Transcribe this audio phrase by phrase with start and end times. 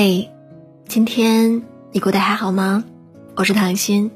[0.00, 0.30] 嘿，
[0.86, 2.84] 今天你过得还好吗？
[3.34, 4.12] 我是唐心，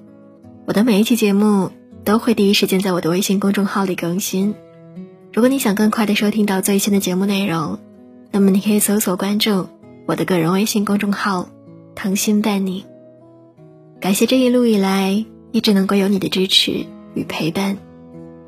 [0.64, 1.72] 我的每一期节目
[2.04, 4.54] 都会第一时间在我的微信公众号里更新。
[5.32, 7.80] 如果你想更快的收听到最新的节目内容，
[8.30, 9.66] 那么你可以搜索关注
[10.06, 11.48] 我的个人微信公众号
[11.96, 12.86] “唐心伴你”。
[13.98, 17.76] 感谢这一路以来一直能够有你的支持与陪伴，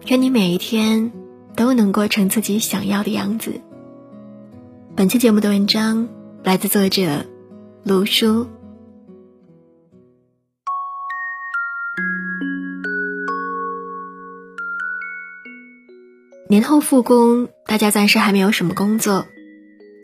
[0.07, 1.11] 愿你每一天
[1.57, 3.61] 都能过成自己想要的样子。
[4.95, 6.07] 本期节目的文章
[6.45, 7.25] 来自作者
[7.85, 8.47] 卢叔。
[16.51, 19.25] 年后复工，大家暂时还没有什么工作，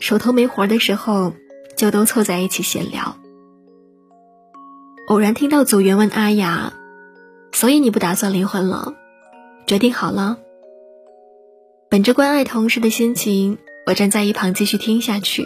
[0.01, 1.35] 手头没活的时候，
[1.77, 3.19] 就都凑在一起闲聊。
[5.09, 6.73] 偶然听到组员问阿雅
[7.53, 8.95] ：“所以你不打算离婚了？
[9.67, 10.39] 决定好了？”
[11.91, 13.59] 本着关爱同事的心情。
[13.87, 15.45] 我站在一旁继续听下去。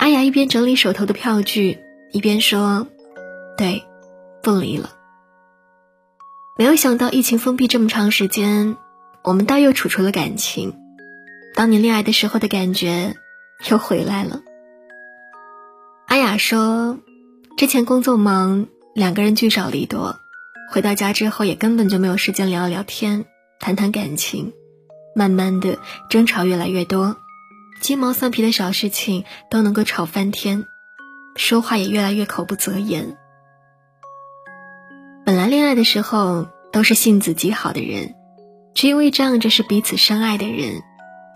[0.00, 1.78] 阿雅一边整理手头的票据，
[2.10, 2.86] 一边说
[3.58, 3.84] ：“对，
[4.42, 4.88] 不离了。”
[6.56, 8.78] 没有想到疫情封闭这么长时间，
[9.22, 10.74] 我们倒又处出了感情。
[11.54, 13.14] 当年恋爱的时候的感觉
[13.70, 14.40] 又回来了。
[16.06, 16.98] 阿雅说
[17.58, 20.16] ：“之前工作忙，两个人聚少离多，
[20.72, 23.26] 回到家之后也根本就没有时间聊聊天、
[23.58, 24.54] 谈谈感情。”
[25.14, 25.76] 慢慢的，
[26.08, 27.18] 争吵越来越多，
[27.80, 30.66] 鸡毛蒜皮的小事情都能够吵翻天，
[31.34, 33.16] 说话也越来越口不择言。
[35.24, 38.14] 本来恋爱的时候都是性子极好的人，
[38.74, 40.82] 只因为仗着是彼此深爱的人，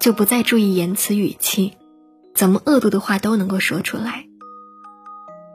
[0.01, 1.79] 就不再注意言辞语气，
[2.35, 4.27] 怎么恶毒的话都能够说出来。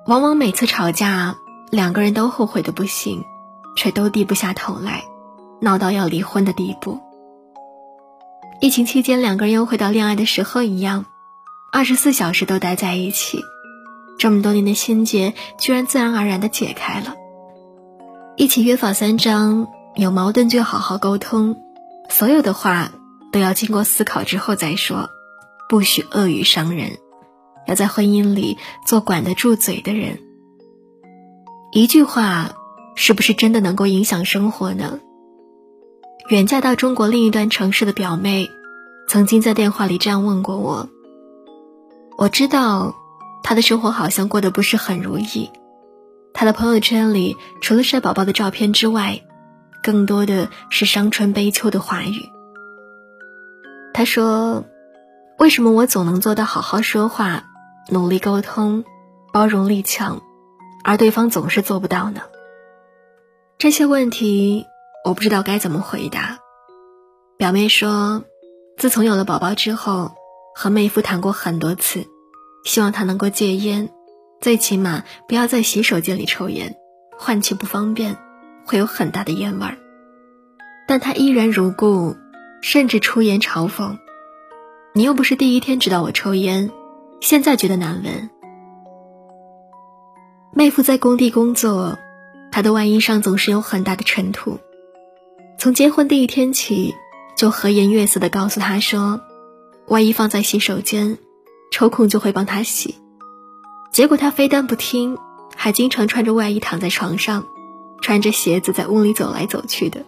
[0.08, 1.38] 往往每次吵架，
[1.70, 3.24] 两个人都后悔的不行，
[3.76, 5.04] 却都低不下头来，
[5.62, 7.00] 闹到要离婚的地步。
[8.62, 11.06] 疫情期间，两个人又回到恋爱的时候一样，
[11.72, 13.40] 二十四小时都待在一起。
[14.18, 17.16] 这么多年的心结，居然自然而然的解开了。
[18.36, 21.56] 一起约法三章，有矛盾就好好沟通，
[22.10, 22.92] 所有的话
[23.32, 25.10] 都要经过思考之后再说，
[25.70, 26.98] 不许恶语伤人。
[27.66, 30.20] 要在婚姻里做管得住嘴的人。
[31.72, 32.52] 一句话，
[32.96, 35.00] 是不是真的能够影响生活呢？
[36.30, 38.50] 远嫁到中国另一端城市的表妹，
[39.10, 40.88] 曾经在电话里这样问过我。
[42.16, 42.94] 我知道，
[43.42, 45.50] 他的生活好像过得不是很如意。
[46.32, 49.20] 他的朋友圈里，除了晒宝宝的照片之外，
[49.82, 52.30] 更多的是伤春悲秋的话语。
[53.96, 54.64] 他说
[55.40, 57.46] ：“为什么我总能做到好好说话、
[57.90, 58.86] 努力沟通、
[59.34, 60.22] 包容力强，
[60.84, 62.22] 而对方总是做不到呢？”
[63.58, 64.68] 这些问题。
[65.04, 66.38] 我不知道该怎么回答。
[67.38, 68.24] 表妹说，
[68.80, 70.14] 自从有了宝宝之后，
[70.56, 72.08] 和妹夫谈过很多次，
[72.64, 73.90] 希望他能够戒烟，
[74.40, 76.78] 最起码不要在洗手间里抽烟，
[77.18, 78.16] 换气不方便，
[78.66, 79.78] 会有很大的烟味儿。
[80.88, 82.16] 但他依然如故，
[82.62, 83.98] 甚至出言嘲讽
[84.96, 86.72] ：“你又不是第一天知道我抽烟，
[87.20, 88.30] 现在觉得难闻。”
[90.56, 92.00] 妹夫在工地工作，
[92.50, 94.58] 他的外衣上总是有很大的尘土。
[95.58, 96.96] 从结婚第一天起，
[97.40, 99.22] 就和颜悦色地告诉他说
[99.88, 101.18] ：“外衣放在洗手间，
[101.72, 102.96] 抽空就会帮他洗。”
[103.94, 105.18] 结果他非但不听，
[105.56, 107.46] 还经常穿着外衣躺在床上，
[108.02, 110.02] 穿着鞋子在屋里走来走去的。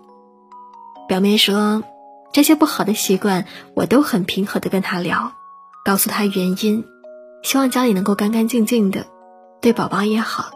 [1.08, 1.84] 表妹说
[2.34, 5.31] ：“这些不好的习惯，我都很平和地跟他聊，
[5.86, 6.84] 告诉他原因，
[7.44, 9.08] 希望家里能够干干净净的，
[9.62, 10.52] 对宝宝也好。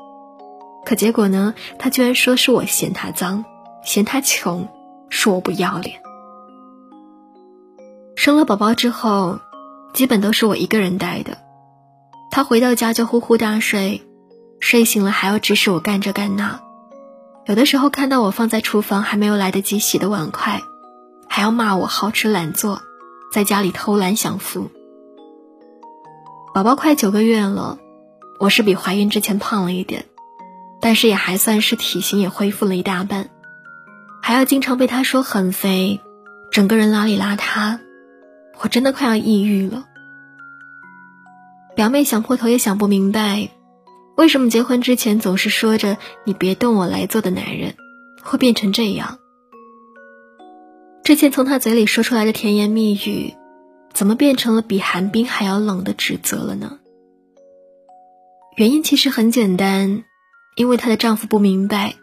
[0.85, 3.45] 可结果呢，他居然说是我嫌他脏，
[3.85, 4.67] 嫌他穷。”
[5.09, 6.01] 说我不要脸。
[8.25, 9.39] 生了宝宝之后，
[9.93, 11.37] 基本都是我一个人带的。
[12.31, 14.01] 他回到家就呼呼大睡，
[14.59, 16.59] 睡醒了还要指使我干这干那。
[17.45, 20.63] 有的时候看到我放在厨房还没有来得及洗的碗筷，
[21.29, 22.81] 还要骂我好吃懒做，
[23.31, 24.71] 在家里偷懒享福。
[26.51, 27.77] 宝宝快九个月了，
[28.39, 30.05] 我是比怀孕之前胖了一点，
[30.81, 33.29] 但是也还算是体型也恢复了一大半。
[34.23, 36.01] 还要经常被他说很肥，
[36.51, 37.77] 整个人邋里邋遢，
[38.59, 39.85] 我真的快要抑郁了。
[41.75, 43.49] 表妹想破头也想不明白，
[44.15, 47.75] 为什么结婚之前总是说着“你别动我来做”的男人，
[48.23, 49.19] 会变成这样。
[51.03, 53.33] 之前从他嘴里说出来的甜言蜜语，
[53.93, 56.79] 怎么变成了比寒冰还要冷的指责了呢？
[58.55, 60.03] 原因其实很简单，
[60.55, 61.95] 因为她的丈夫不明白，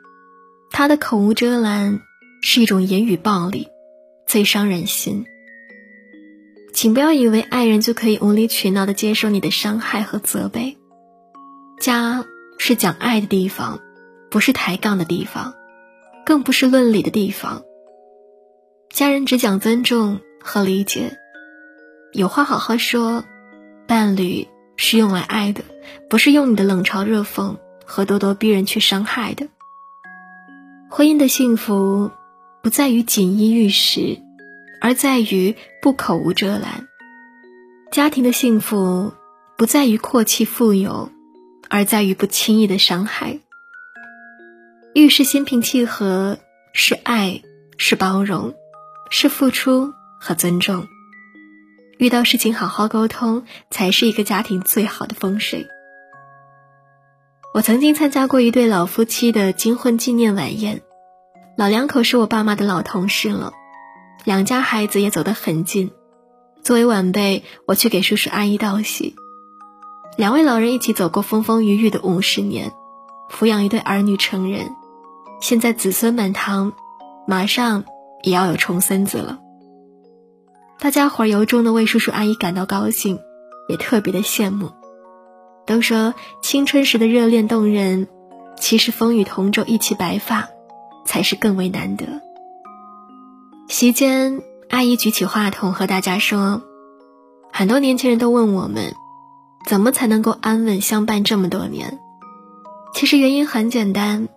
[0.70, 2.00] 她的口无遮拦。
[2.44, 3.68] 是一种言语暴力，
[4.26, 5.26] 最伤人心。
[6.72, 10.78] 请不要以为爱人就可以无理取闹的接受你的伤害和责备，
[11.80, 12.24] 家
[12.58, 13.80] 是讲爱的地方，
[14.30, 15.54] 不是抬杠的地方，
[16.24, 17.62] 更不是论理的地方。
[18.90, 21.16] 家人只讲尊重和理解，
[22.12, 23.24] 有话好好说。
[23.86, 25.62] 伴侣是用来爱的，
[26.08, 29.48] 不是用你的冷嘲热讽和咄咄逼人去伤害的。
[30.88, 32.10] 婚姻的幸福，
[32.62, 34.18] 不在于锦衣玉食，
[34.84, 36.88] 而在于不口无遮拦；
[37.92, 39.14] 家庭的幸福，
[39.56, 41.12] 不在于阔气富有，
[41.70, 43.38] 而在于不轻易的伤害。
[44.92, 46.38] 遇事心平气和，
[46.72, 47.42] 是爱，
[47.78, 48.54] 是包容，
[49.08, 50.88] 是付出和尊重。
[51.98, 55.68] 遇到事情好好沟通，才是一个家庭最好的风水。
[57.54, 60.82] 我曾经参加过一对老夫妻的金婚纪念晚宴，
[61.56, 63.52] 老两口是我爸妈的老同事了，
[64.24, 65.90] 两家孩子也走得很近。
[66.62, 69.16] 作为晚辈，我去给叔叔阿姨道喜。
[70.16, 72.72] 两位老人一起走过风风雨雨的五十年，
[73.30, 74.70] 抚养一对儿女成人，
[75.40, 76.72] 现在子孙满堂，
[77.26, 77.84] 马上
[78.22, 79.40] 也要有重孙子了。
[80.78, 83.18] 大家伙儿由衷的为叔叔阿姨感到高兴，
[83.68, 84.70] 也特别的羡慕。
[85.66, 88.06] 都说青春时的热恋动人，
[88.58, 90.48] 其实风雨同舟一起白发，
[91.04, 92.06] 才是更为难得。
[93.68, 96.62] 席间，阿姨举起话筒和大家说
[97.52, 98.94] ：“很多年轻人都问我们，
[99.66, 101.98] 怎么才能够安稳相伴这么多年？
[102.94, 104.28] 其实原因很简单，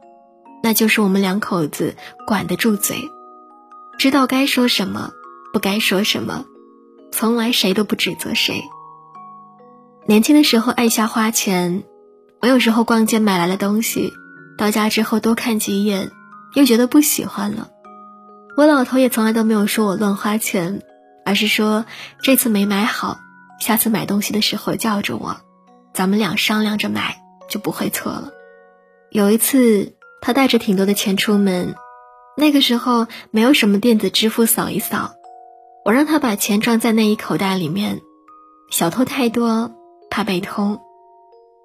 [0.63, 1.95] 那就是我们两口子
[2.25, 2.97] 管得住嘴，
[3.97, 5.11] 知道该说什么，
[5.51, 6.45] 不该说什么，
[7.11, 8.63] 从来谁都不指责谁。”
[10.07, 11.83] 年轻的时候爱瞎花钱，
[12.39, 14.13] 我有时候逛街买来了东西，
[14.57, 16.11] 到家之后多看几眼，
[16.53, 17.69] 又觉得不喜欢了。
[18.57, 20.81] 我老头也从来都没有说我乱花钱，
[21.25, 21.85] 而是说
[22.21, 23.19] 这次没买好，
[23.59, 25.37] 下次买东西的时候叫着我，
[25.93, 27.17] 咱们俩商量着买
[27.49, 28.31] 就不会错了。
[29.09, 31.75] 有一次他带着挺多的钱出门，
[32.37, 35.15] 那个时候没有什么电子支付扫一扫，
[35.83, 38.01] 我让他把钱装在内衣口袋里面，
[38.71, 39.71] 小偷太多。
[40.07, 40.79] 怕被偷，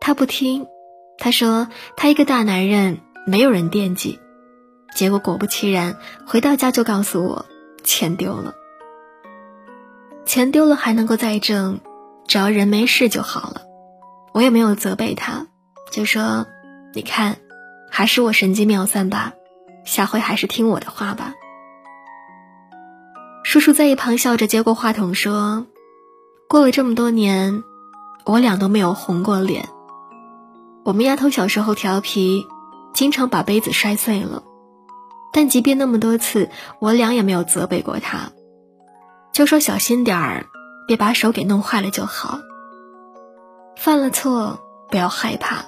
[0.00, 0.66] 他不听。
[1.18, 4.18] 他说他一个大男人，没有人惦记。
[4.94, 5.96] 结果果不其然，
[6.26, 7.46] 回到家就告诉我
[7.82, 8.54] 钱丢了。
[10.26, 11.80] 钱丢了还能够再挣，
[12.26, 13.62] 只要人没事就好了。
[14.32, 15.46] 我也没有责备他，
[15.90, 16.46] 就说
[16.94, 17.36] 你看，
[17.90, 19.32] 还是我神机妙算吧，
[19.84, 21.34] 下回还是听我的话吧。
[23.42, 25.66] 叔叔在一旁笑着接过话筒说
[26.48, 27.64] ：“过了这么多年。”
[28.26, 29.66] 我俩都没有红过脸。
[30.84, 32.46] 我们丫头小时候调皮，
[32.92, 34.42] 经常把杯子摔碎了，
[35.32, 36.50] 但即便那么多次，
[36.80, 38.32] 我俩也没有责备过他，
[39.32, 40.46] 就说小心点儿，
[40.86, 42.40] 别把手给弄坏了就好。
[43.76, 44.60] 犯了错
[44.90, 45.66] 不要害怕，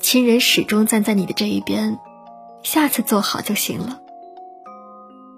[0.00, 1.98] 亲人始终站在你的这一边，
[2.62, 4.00] 下次做好就行了。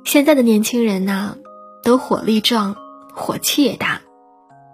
[0.05, 1.37] 现在的年轻人呐，
[1.85, 2.75] 都火力壮，
[3.15, 4.01] 火气也大，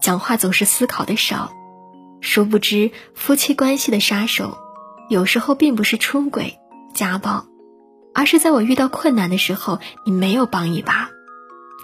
[0.00, 1.50] 讲话总是思考的少。
[2.20, 4.56] 殊不知，夫妻关系的杀手，
[5.08, 6.58] 有时候并不是出轨、
[6.94, 7.44] 家暴，
[8.16, 11.10] 而是在我遇到困难的时候，你没有帮一把；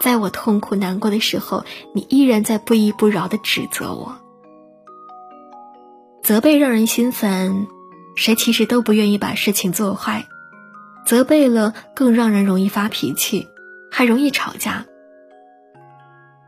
[0.00, 1.64] 在我痛苦难过的时候，
[1.94, 4.16] 你依然在不依不饶的指责我。
[6.22, 7.66] 责备让人心烦，
[8.16, 10.26] 谁其实都不愿意把事情做坏，
[11.04, 13.46] 责备了更让人容易发脾气，
[13.90, 14.86] 还容易吵架。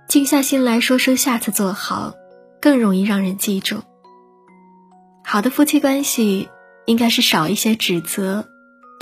[0.09, 2.15] 静下心来说说下次做好。
[2.61, 3.83] 更容易让人记住。
[5.23, 6.49] 好的夫妻关系
[6.87, 8.49] 应该是少一些指责，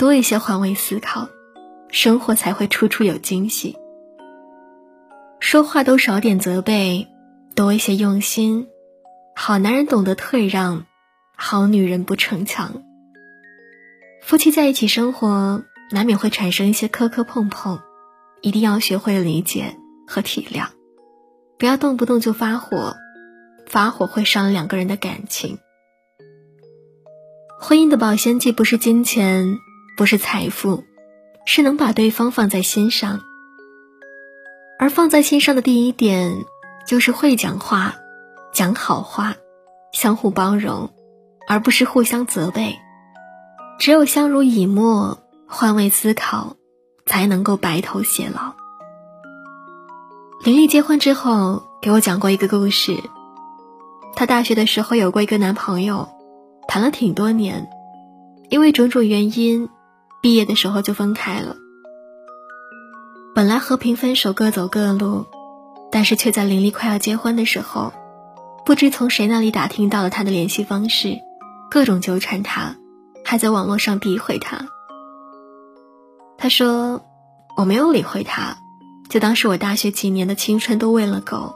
[0.03, 1.29] 多一些换位思考，
[1.87, 3.77] 生活才会处处有惊喜。
[5.39, 7.07] 说话都少点责备，
[7.55, 8.67] 多一些用心。
[9.33, 10.85] 好男人懂得退让，
[11.37, 12.83] 好女人不逞强。
[14.21, 17.79] 夫妻在一起生活，难免会产生一些磕磕碰碰，
[18.41, 20.67] 一定要学会理解和体谅，
[21.57, 22.93] 不要动不动就发火。
[23.67, 25.59] 发火会伤两个人的感情。
[27.57, 29.59] 婚姻的保鲜剂不是金钱，
[29.95, 30.83] 不是财富，
[31.45, 33.21] 是能把对方放在心上。
[34.79, 36.45] 而放在心上的第一点，
[36.87, 37.95] 就是会讲话，
[38.51, 39.35] 讲好话，
[39.93, 40.89] 相互包容，
[41.47, 42.75] 而不是互相责备。
[43.79, 46.55] 只有相濡以沫，换位思考，
[47.05, 48.53] 才能够白头偕老。
[50.43, 52.97] 林丽结婚之后，给我讲过一个故事。
[54.15, 56.09] 她大学的时候有过一个男朋友，
[56.67, 57.69] 谈了挺多年，
[58.49, 59.69] 因为种种原因，
[60.23, 61.57] 毕业的时候就分开了。
[63.35, 65.25] 本来和平分手，各走各路，
[65.91, 67.91] 但是却在林丽快要结婚的时候，
[68.65, 71.17] 不知从谁那里打听到了他的联系方式，
[71.69, 72.77] 各种纠缠他，
[73.25, 74.69] 还在网络上诋毁他。
[76.37, 77.01] 他说
[77.57, 78.59] ：“我没有理会他，
[79.09, 81.53] 就当是我大学几年的青春都喂了狗。”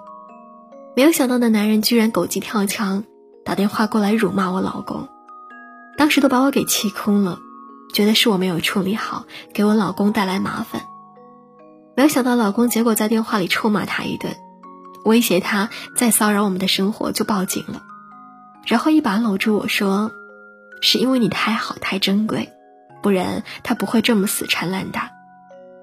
[0.94, 3.06] 没有想到那男人居然狗急跳墙，
[3.46, 5.08] 打电话过来辱骂我老公，
[5.98, 7.40] 当时都把我给气哭了，
[7.94, 10.84] 觉得是我没有处理好，给我老公带来麻烦。
[11.96, 14.36] 没有想到老公结果在电话里臭骂他一顿，
[15.06, 17.84] 威胁他再骚扰我们的生活就报警了，
[18.66, 20.12] 然后一把搂住我说
[20.82, 22.50] ：“是因为你太好太珍贵。”
[23.02, 25.12] 不然他不会这么死缠烂打。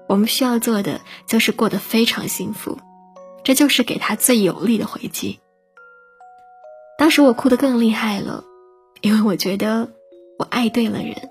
[0.07, 2.77] 我们需要做的就是过得非常幸福，
[3.43, 5.39] 这就是给他最有力的回击。
[6.97, 8.43] 当时我哭得更厉害了，
[9.01, 9.89] 因为我觉得
[10.37, 11.29] 我爱对了人。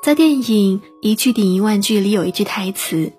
[0.00, 3.12] 在电影《一句顶一万句》里有一句台词：“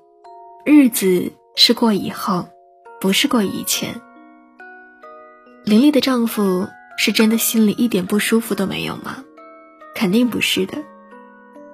[0.65, 2.47] 日子是过以后，
[3.01, 4.01] 不是过以前。”
[5.65, 6.67] 林丽的丈夫
[6.97, 9.23] 是真的心里一点不舒服都没有吗？
[9.93, 10.77] 肯定不是的。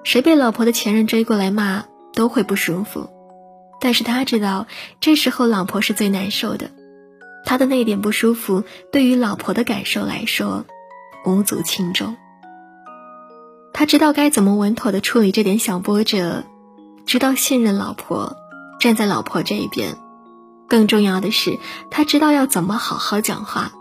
[0.02, 3.08] 谁被老婆的前任追过来骂都会不舒服，
[3.80, 4.66] 但是他知道
[5.00, 6.72] 这时候老婆是最难受的，
[7.44, 10.66] 他的那点不舒服对于老婆的感受来说
[11.24, 12.16] 无足轻重。
[13.78, 16.44] 他知道该怎么稳妥的处理这点小波折，
[17.04, 18.34] 知道信任老婆，
[18.80, 19.98] 站在老婆这一边，
[20.66, 21.58] 更重要的是
[21.90, 23.72] 他知道要怎么好好讲话。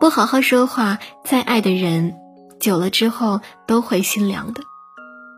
[0.00, 2.14] 不好好说话，再爱的人。
[2.58, 4.62] 久了之后都会心凉的，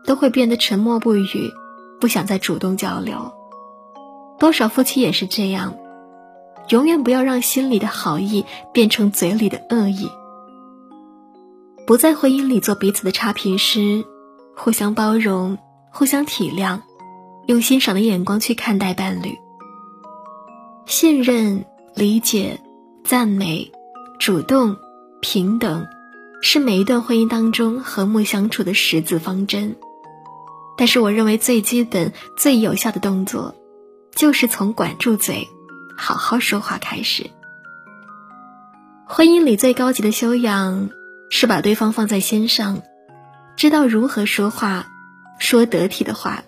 [0.05, 1.51] 都会变得沉默不语，
[1.99, 3.33] 不想再主动交流。
[4.39, 5.75] 多少夫妻也是这样，
[6.69, 10.09] 永远不要让心里的好意变成嘴里的恶意。
[11.91, 14.05] 不在婚姻里做彼此的差评师，
[14.55, 15.57] 互相包容，
[15.91, 16.79] 互相体谅，
[17.47, 19.37] 用欣赏的眼光去看待伴侣。
[20.85, 22.61] 信任、理解、
[23.03, 23.73] 赞美、
[24.19, 24.77] 主动、
[25.19, 25.85] 平等。
[26.41, 29.75] 是每一段婚姻当中和睦相处的十字方针，
[30.77, 33.53] 但是我认为最基本、最有效的动作，
[34.15, 35.49] 就是从管住嘴、
[35.97, 37.29] 好好说话开始。
[39.05, 40.89] 婚姻里最高级的修养，
[41.31, 42.83] 是把对方放在心上，
[43.57, 44.85] 知道如何说话，
[45.39, 46.43] 说得体的话。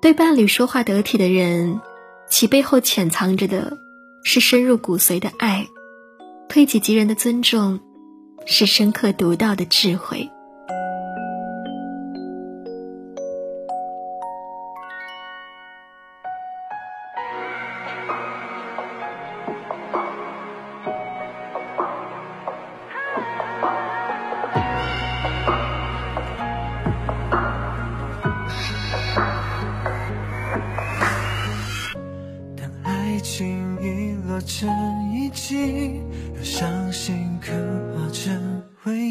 [0.00, 1.80] 对伴侣说话得体的人，
[2.28, 3.78] 其背后潜藏着的
[4.24, 5.68] 是深入骨髓的爱，
[6.48, 7.78] 推己及人的尊重。
[8.44, 10.28] 是深刻独到的智慧。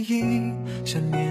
[0.01, 0.53] 忆，
[0.85, 1.30] 想念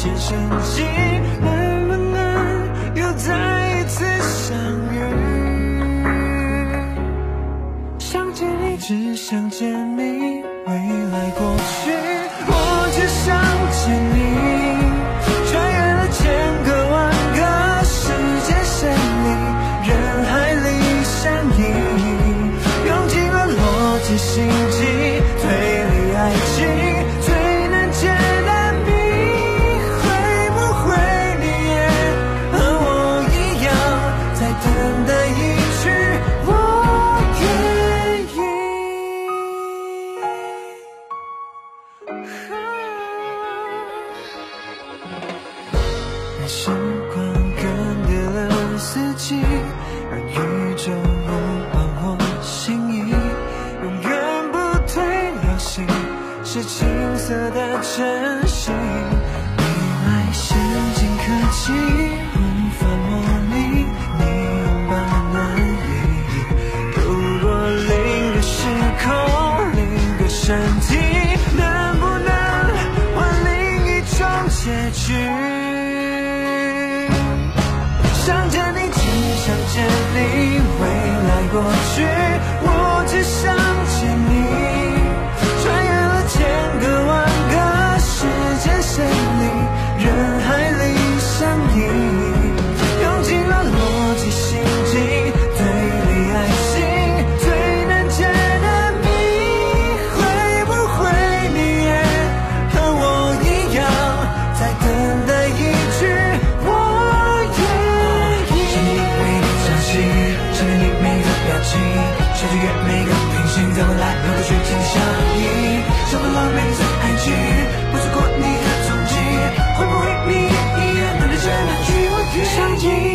[0.00, 0.82] 前生机？
[1.42, 2.16] 能不能
[2.96, 4.56] 又再一次相
[4.94, 4.96] 遇？
[7.98, 9.79] 想见你，只想见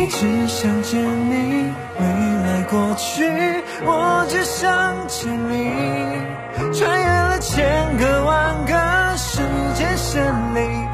[0.08, 2.04] 只想见你，未
[2.44, 3.24] 来过去，
[3.84, 5.72] 我只想见你。
[6.72, 9.40] 穿越了千个万个时
[9.74, 10.22] 间线
[10.54, 10.85] 里。